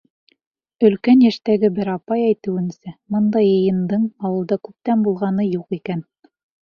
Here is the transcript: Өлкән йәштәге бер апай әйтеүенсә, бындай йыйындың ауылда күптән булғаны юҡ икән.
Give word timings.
Өлкән 0.87 1.19
йәштәге 1.25 1.69
бер 1.75 1.91
апай 1.95 2.25
әйтеүенсә, 2.29 2.95
бындай 3.17 3.51
йыйындың 3.51 4.09
ауылда 4.31 4.59
күптән 4.69 5.05
булғаны 5.09 5.47
юҡ 5.51 5.79
икән. 5.83 6.03